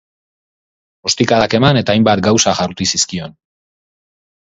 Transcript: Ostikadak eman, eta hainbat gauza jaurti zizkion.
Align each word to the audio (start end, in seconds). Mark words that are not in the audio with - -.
Ostikadak 1.09 1.55
eman, 1.59 1.81
eta 1.83 1.97
hainbat 1.99 2.25
gauza 2.31 2.57
jaurti 2.63 2.91
zizkion. 2.97 3.41